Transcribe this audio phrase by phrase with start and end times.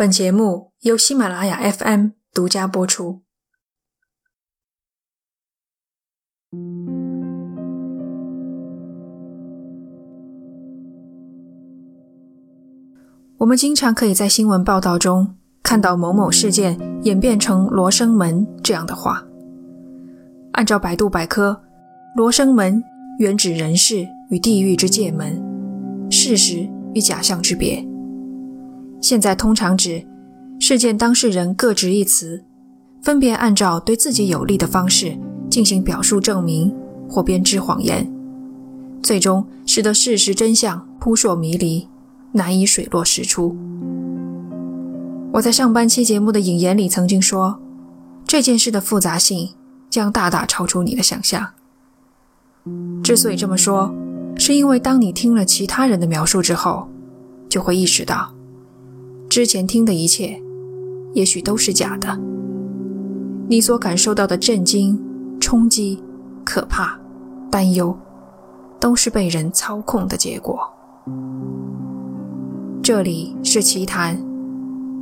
[0.00, 3.20] 本节目由喜马拉雅 FM 独家播出。
[13.36, 19.22] 我们经常可以在新闻报道中看到某某事件演变成“罗生门”这样的话。
[20.52, 21.62] 按照百度百科
[22.16, 22.82] ，“罗生门”
[23.20, 25.38] 原指人世与地狱之界门，
[26.10, 27.89] 事实与假象之别。
[29.00, 30.06] 现在通常指
[30.58, 32.44] 事件当事人各执一词，
[33.02, 35.18] 分别按照对自己有利的方式
[35.48, 36.74] 进行表述证明
[37.08, 38.10] 或编织谎言，
[39.02, 41.88] 最终使得事实真相扑朔迷离，
[42.32, 43.56] 难以水落石出。
[45.32, 47.58] 我在上半期节目的引言里曾经说，
[48.26, 49.48] 这件事的复杂性
[49.88, 51.48] 将大大超出你的想象。
[53.02, 53.94] 之所以这么说，
[54.36, 56.86] 是因为当你听了其他人的描述之后，
[57.48, 58.34] 就会意识到。
[59.30, 60.42] 之前听的一切，
[61.14, 62.18] 也许都是假的。
[63.48, 65.00] 你所感受到的震惊、
[65.40, 66.02] 冲击、
[66.44, 66.98] 可怕、
[67.48, 67.96] 担忧，
[68.80, 70.58] 都是被人操控的结果。
[72.82, 74.20] 这里是奇谈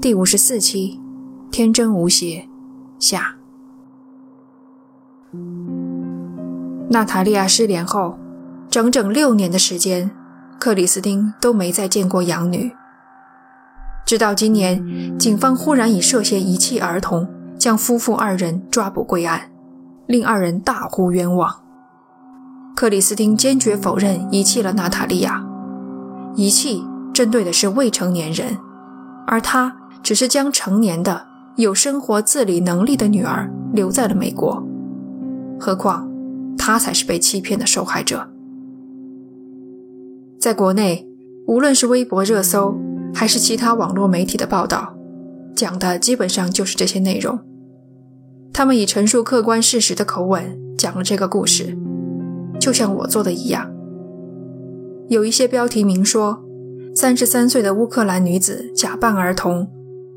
[0.00, 0.98] 第五十四期，
[1.50, 2.48] 天真无邪
[2.98, 3.36] 下。
[6.88, 8.18] 娜塔莉亚失联后，
[8.70, 10.10] 整整六年的时间，
[10.58, 12.72] 克里斯汀都没再见过养女。
[14.04, 17.26] 直到今年，警方忽然以涉嫌遗弃儿童，
[17.58, 19.50] 将夫妇二人抓捕归案，
[20.06, 21.62] 令二人大呼冤枉。
[22.76, 25.42] 克里斯汀坚决否认遗弃了娜塔莉亚，
[26.34, 28.58] 遗弃针对的是未成年人，
[29.26, 34.62] 而他只是将成年的、有生活自理能力的女儿留在了美国。
[35.58, 36.06] 何况，
[36.58, 38.28] 他才是被欺骗的受害者。
[40.38, 41.08] 在国内，
[41.46, 42.76] 无论是微博热搜。
[43.14, 44.94] 还是其他网络媒体的报道，
[45.54, 47.38] 讲的基本上就是这些内容。
[48.52, 51.76] 他们以陈述客观事实的口吻讲了这个故事，
[52.60, 53.70] 就像我做的一样。
[55.08, 56.42] 有一些标题明说，
[56.94, 59.68] 三十三岁的乌克兰女子假扮儿童，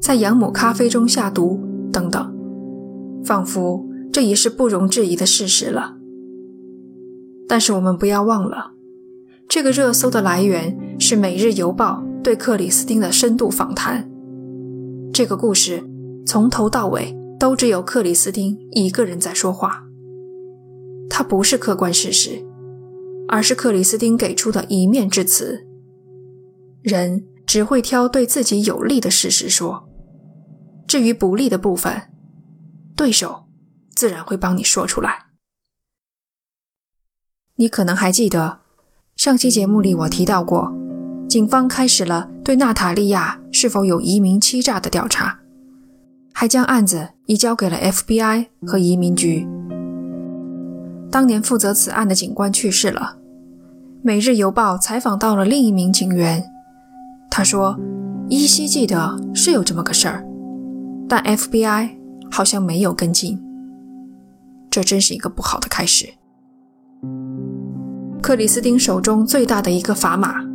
[0.00, 1.60] 在养母咖啡中下毒
[1.92, 2.34] 等等，
[3.24, 5.96] 仿佛这已是不容置疑的事实了。
[7.48, 8.72] 但是我们不要忘了，
[9.48, 12.02] 这个热搜的来源是《每日邮报》。
[12.26, 14.10] 对克里斯汀的深度访谈，
[15.14, 15.88] 这个故事
[16.26, 19.84] 从头到尾都只有克里斯汀一个人在说话。
[21.08, 22.44] 它不是客观事实，
[23.28, 25.64] 而是克里斯汀给出的一面之词。
[26.82, 29.88] 人只会挑对自己有利的事实说，
[30.88, 32.10] 至于不利的部分，
[32.96, 33.44] 对手
[33.94, 35.26] 自然会帮你说出来。
[37.54, 38.62] 你可能还记得，
[39.14, 40.76] 上期节目里我提到过。
[41.28, 45.40] 警方开始了对娜塔莉亚是否有移民欺诈的调查，
[46.32, 49.46] 还将案子移交给了 FBI 和移民局。
[51.10, 53.16] 当年负责此案的警官去世了，
[54.02, 56.44] 《每日邮报》采访到了另一名警员，
[57.28, 57.76] 他说
[58.28, 60.24] 依稀记得是有这么个事儿，
[61.08, 61.90] 但 FBI
[62.30, 63.42] 好像没有跟进。
[64.70, 66.06] 这真是一个不好的开始。
[68.22, 70.45] 克里斯汀手中最大的一个砝码。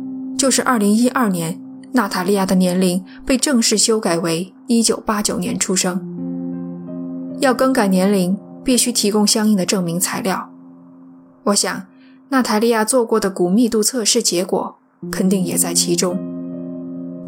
[0.42, 6.02] 就是二零一二年，娜塔莉亚的年龄被正式修改为一九八九年出生。
[7.38, 10.50] 要更改年龄，必须提供相应的证明材料。
[11.44, 11.86] 我想，
[12.30, 14.74] 娜塔莉亚做过的骨密度测试结果
[15.12, 16.18] 肯定也在其中。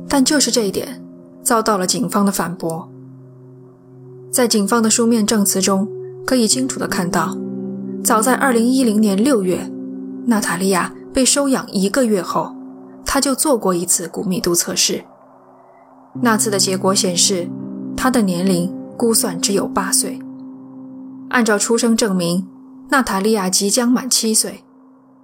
[0.08, 1.00] 但就是这一点，
[1.41, 2.91] 遭到了警方的反驳。
[4.32, 5.86] 在警方的书面证词中，
[6.26, 7.38] 可以清楚地看到，
[8.03, 9.70] 早在二零一零年六月，
[10.26, 12.56] 娜塔莉亚被收养一个月后。
[13.04, 15.04] 他就做过一次骨密度测试，
[16.20, 17.48] 那次的结果显示，
[17.97, 20.19] 他的年龄估算只有八岁。
[21.31, 22.47] 按照出生证明，
[22.91, 24.65] 娜塔莉亚即将满七岁，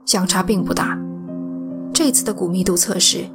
[0.05, 0.99] 相差并不大。
[1.93, 3.27] 这次的骨密度测试，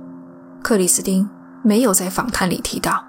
[0.62, 1.29] 克里斯汀
[1.62, 3.06] 没有在访谈里提到。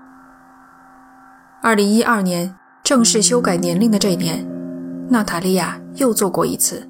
[1.63, 2.55] 二零一二年
[2.85, 4.47] 正式修改年龄的这年，
[5.09, 6.89] 娜塔莉亚又做过一次，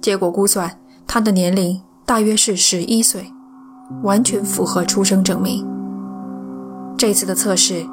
[0.00, 3.32] 结果估算她的年龄大约是十一岁。
[4.02, 5.66] 完全符合出生证明。
[6.96, 7.86] 这次的测试，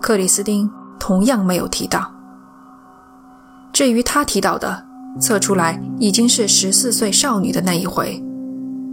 [0.00, 2.10] 克里斯汀同样没有提到。
[3.72, 4.84] 至于他提到的
[5.20, 8.22] 测出来已经是十四岁少女的那一回，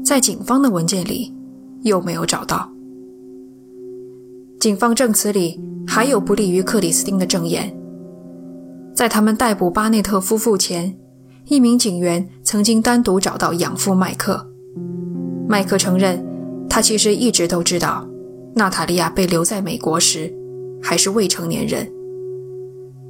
[0.04, 1.36] 在警方的文件里
[1.84, 2.70] 又没有找到。
[4.60, 7.76] 警方证词里还有不利于克里斯汀的证言。
[8.96, 10.98] 在他们逮捕巴内特夫妇前，
[11.46, 14.50] 一名警员曾经单独找到养父麦克。
[15.48, 16.29] 麦克承认。
[16.70, 18.08] 他其实一直都知道，
[18.56, 20.34] 娜塔莉亚被留在美国时
[20.82, 21.92] 还是未成年人。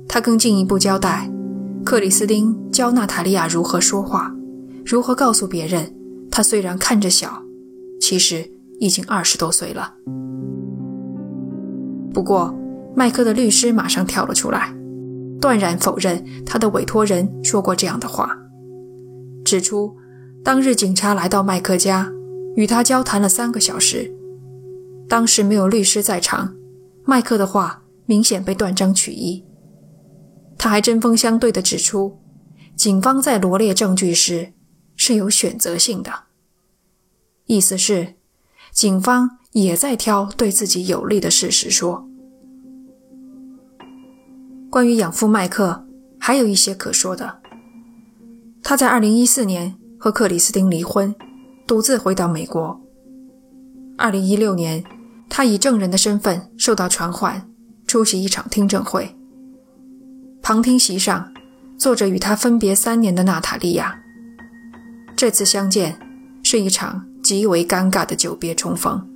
[0.07, 1.29] 他更进一步交代，
[1.85, 4.33] 克里斯汀教娜塔莉亚如何说话，
[4.85, 5.94] 如何告诉别人，
[6.31, 7.44] 她虽然看着小，
[8.00, 9.94] 其实已经二十多岁了。
[12.11, 12.56] 不过，
[12.95, 14.73] 麦克的律师马上跳了出来，
[15.39, 18.35] 断然否认他的委托人说过这样的话，
[19.45, 19.95] 指出
[20.44, 22.11] 当日警察来到麦克家，
[22.59, 24.13] 与他交谈了三个小时，
[25.07, 26.53] 当时没有律师在场，
[27.06, 29.45] 麦克的话明显被断章取义。
[30.57, 32.19] 他还针锋相对地指出，
[32.75, 34.51] 警方在罗列证据时
[34.97, 36.11] 是有选择性的，
[37.45, 38.15] 意思是
[38.73, 42.06] 警方也在挑对自己有利的事实说。
[44.69, 45.88] 关于养父麦克，
[46.19, 47.39] 还有一些可说的。
[48.61, 51.15] 他在2014年和克里斯汀离婚，
[51.69, 52.81] 独自回到美国。
[54.00, 54.83] 2016年，
[55.30, 57.48] 他以证人的身份受到传唤，
[57.86, 59.16] 出席一场听证会。
[60.42, 61.31] 旁听席上
[61.77, 64.01] 坐着与他分别三年的娜塔莉亚。
[65.16, 65.95] 这次相见
[66.42, 69.07] 是一场极为尴尬的久别重逢。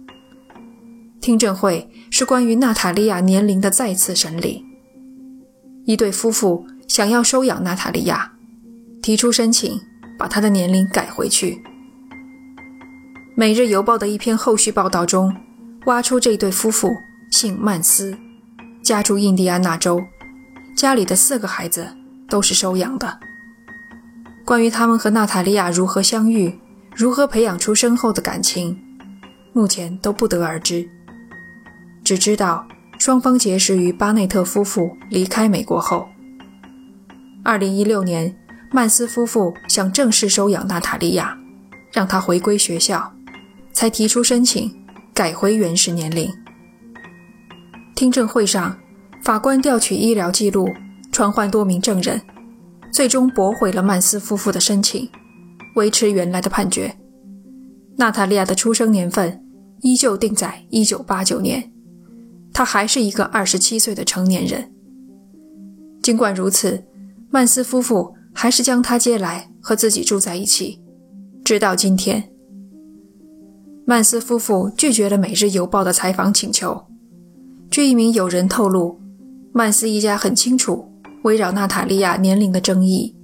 [1.20, 4.64] 听证会是关于娜塔莉亚年龄的再次审理。
[5.86, 8.32] 一对夫妇想要收养娜塔莉亚，
[9.02, 9.82] 提出申请，
[10.20, 11.56] 把她的年龄改回去。
[13.36, 15.36] 《每日邮报》的一篇后续报道中，
[15.88, 16.96] 挖出这对夫妇
[17.32, 18.16] 姓曼斯，
[18.84, 20.00] 家住印第安纳州。
[20.78, 21.88] 家里的四个孩子
[22.30, 23.20] 都是收养的。
[24.46, 26.60] 关于他们和娜塔莉亚如何相遇，
[26.96, 28.80] 如何培养出深厚的感情，
[29.52, 30.88] 目前都不得而知。
[32.04, 32.68] 只知道
[33.00, 36.08] 双方结识于巴内特夫妇离开美国后。
[37.46, 38.38] 2016年，
[38.72, 41.36] 曼斯夫妇想正式收养娜塔莉亚，
[41.92, 43.12] 让她回归学校，
[43.84, 44.74] 才提出申请
[45.14, 46.32] 改回原始年龄。
[47.94, 48.74] 听证会上。
[49.22, 50.70] 法官调取医疗记录，
[51.12, 52.22] 传唤多名证人，
[52.94, 55.10] 最终驳回了曼斯夫妇的申请，
[55.76, 56.96] 维持原来的判决。
[57.98, 59.44] 娜塔莉亚的出生年份
[59.82, 61.72] 依旧定在1989年，
[62.54, 64.72] 她还是一个27岁的成年人。
[66.02, 66.86] 尽管如此，
[67.30, 70.82] 曼斯夫妇还是将她接来和自己住在一起，
[71.44, 72.30] 直到今天。
[73.86, 76.86] 曼斯夫妇拒绝了《每日邮报》的采访请求。
[77.70, 79.00] 据一名友人透露。
[79.56, 80.92] 曼斯一家很清楚
[81.24, 83.16] 围绕娜塔莉亚年龄的争议，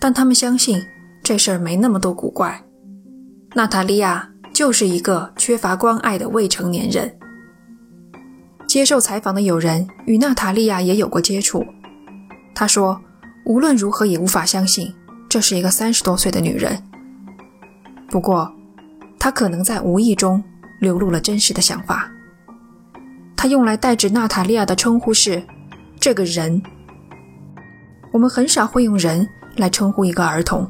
[0.00, 0.82] 但他们相信
[1.22, 2.64] 这事儿没那么多古怪。
[3.54, 7.18] 娜塔莉亚就是一个缺乏关爱的未成年人。
[8.66, 11.62] 接受采访的友人与娜塔莉亚也有过接触，
[12.54, 12.98] 他说
[13.44, 14.90] ：“无论如何也无法相信
[15.28, 16.82] 这是一个三十多岁的女人。
[18.08, 18.50] 不过，
[19.22, 20.42] 他可能在无意中
[20.80, 22.10] 流露了真实的想法。”
[23.38, 25.40] 他用来代指娜塔莉亚的称呼是
[26.00, 26.60] “这个人”。
[28.12, 29.24] 我们很少会用“人”
[29.54, 30.68] 来称呼一个儿童，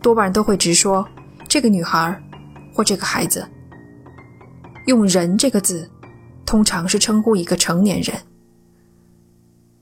[0.00, 1.04] 多半都会直说
[1.48, 2.22] “这个女孩”
[2.72, 3.44] 或“这个孩子”。
[4.86, 5.90] 用“人”这个字，
[6.46, 8.16] 通常是称呼一个成年人。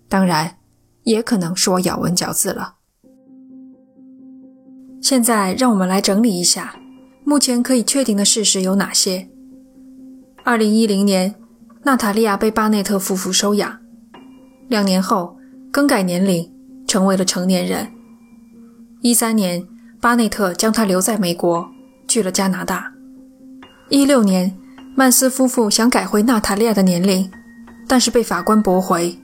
[0.09, 0.57] 当然，
[1.03, 2.77] 也可能是我咬文嚼字了。
[5.03, 6.75] 现在，让我们来整理一下
[7.29, 9.29] 目前可以确定的事实有哪些。
[10.45, 11.35] 二零一零年。
[11.83, 13.79] 娜塔莉亚被巴内特夫妇收养，
[14.69, 15.37] 两年后
[15.71, 16.51] 更改年龄，
[16.87, 17.87] 成为了成年人。
[19.01, 19.67] 一三年，
[20.01, 21.69] 巴内特将她留在美国，
[22.07, 22.93] 去了加拿大。
[23.91, 24.55] 一六年，
[24.97, 27.31] 曼斯夫妇想改回娜塔莉亚的年龄，
[27.87, 29.17] 但是被法官驳回。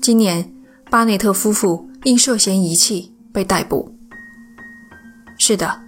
[0.00, 0.52] 今年，
[0.90, 3.94] 巴内特夫妇因涉嫌遗弃被逮捕。
[5.38, 5.80] 是的，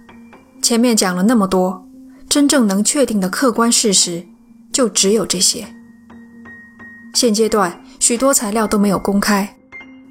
[0.65, 1.87] 前面讲了那么多，
[2.27, 4.25] 真正能确定的客观事实
[4.73, 5.63] 就只有这些。
[7.13, 9.47] 现阶段许多材料都没有公开，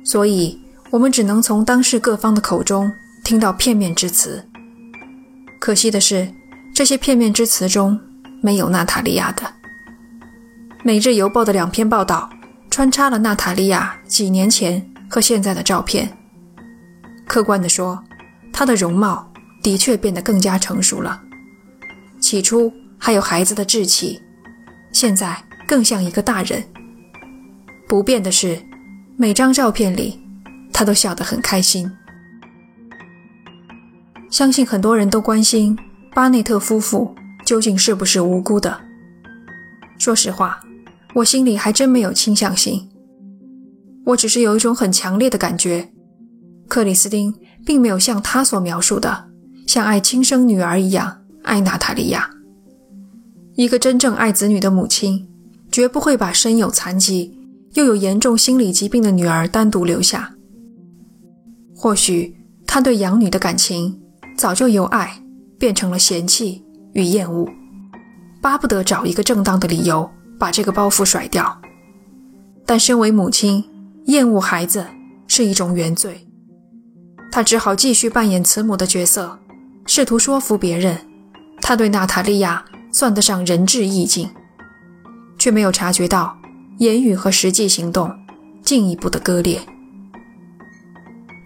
[0.05, 0.57] 所以
[0.91, 2.89] 我们只能从当事各方的口中
[3.25, 4.49] 听到片面之词。
[5.61, 6.33] 可惜的是，
[6.73, 7.99] 这些片面之词中
[8.41, 9.43] 没有娜塔莉亚的。
[10.85, 12.31] 《每日邮报》的两篇报道
[12.71, 16.17] 穿插了娜塔莉亚几年前和现在的照片。
[17.27, 18.01] 客观地说，
[18.53, 19.29] 她的容貌
[19.65, 21.21] 的确变得更加成熟了。
[22.21, 24.21] 起初还有孩子的稚气，
[24.93, 26.63] 现在更像一个大人。
[27.89, 28.61] 不变的是，
[29.17, 30.21] 每张照片里，
[30.73, 31.91] 他都笑得很开心。
[34.31, 35.77] 相信很多人都关心
[36.15, 37.15] 巴内特夫妇
[37.47, 38.79] 究竟是不是无辜的。
[39.99, 40.61] 说实话，
[41.15, 42.91] 我心里还真没有倾向性。
[44.05, 45.91] 我只是有一种很强烈的感觉，
[46.69, 49.31] 克里斯汀并没有像他所描述的，
[49.75, 52.31] 像爱亲生女儿一样爱娜塔莉亚。
[53.57, 55.29] 一个真正爱子女的母亲，
[55.73, 57.37] 绝不会把身有残疾
[57.73, 60.33] 又有严重心理疾病的女儿单独留下。
[61.75, 64.01] 或许她对养女的感情
[64.37, 65.21] 早就由爱
[65.59, 67.45] 变成了嫌弃与厌恶，
[68.41, 71.61] 巴不得找一个正当的理由把这个包袱甩掉。
[72.65, 73.65] 但身为母亲，
[74.05, 74.87] 厌恶孩子
[75.27, 76.29] 是一种原罪，
[77.33, 79.37] 她只好继续扮演慈母的角色，
[79.87, 80.99] 试图说服别人，
[81.61, 84.29] 他对娜塔莉亚算得上仁至义尽，
[85.39, 86.37] 却没有察觉到
[86.79, 88.11] 言语和实际行动
[88.63, 89.61] 进一步的割裂。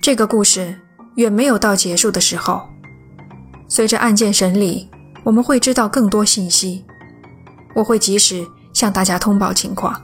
[0.00, 0.75] 这个故事
[1.16, 2.62] 远没有到结束的时候，
[3.68, 4.88] 随着案件审理，
[5.25, 6.85] 我们会知道更多信息，
[7.75, 10.00] 我会及时向大家通报情况。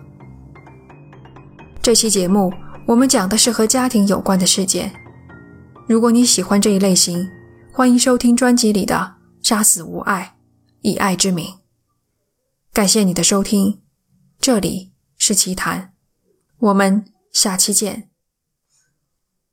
[1.81, 2.53] 这期节目
[2.87, 4.93] 我们讲的是和家庭有关的事件。
[5.87, 7.31] 如果你喜欢这一类型，
[7.77, 9.17] 欢迎收听专辑里的
[9.49, 10.37] 《杀死无爱，
[10.83, 11.45] 以爱之名》。
[12.73, 13.83] 感谢你的收听，
[14.39, 15.93] 这里是奇谈，
[16.59, 18.11] 我们下期见。